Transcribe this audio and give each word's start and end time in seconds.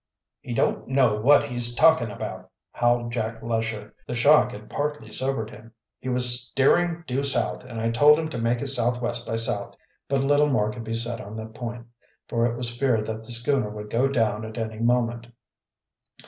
"He 0.39 0.55
don't 0.55 0.87
know 0.87 1.21
what 1.21 1.43
he's 1.43 1.75
talking 1.75 2.09
about!" 2.09 2.49
howled 2.71 3.11
Jack 3.11 3.43
Lesher. 3.43 3.93
The 4.07 4.15
shock 4.15 4.51
had 4.51 4.67
partly 4.67 5.11
sobered 5.11 5.51
him. 5.51 5.73
"He 5.99 6.09
was 6.09 6.41
steering 6.41 7.03
due 7.05 7.21
south, 7.21 7.63
and 7.63 7.79
I 7.79 7.91
told 7.91 8.17
him 8.17 8.27
to 8.29 8.39
make 8.39 8.63
it 8.63 8.67
southwest 8.69 9.27
by 9.27 9.35
south." 9.35 9.75
But 10.09 10.23
little 10.23 10.49
more 10.49 10.71
could 10.71 10.83
be 10.85 10.95
said 10.95 11.21
on 11.21 11.37
the 11.37 11.45
point, 11.45 11.85
for 12.27 12.47
it 12.47 12.57
was 12.57 12.75
feared 12.75 13.05
that 13.05 13.21
the 13.21 13.31
schooner 13.31 13.69
would 13.69 13.91
go 13.91 14.07
down 14.07 14.43
at 14.43 14.57
any 14.57 14.79
moment. 14.79 15.27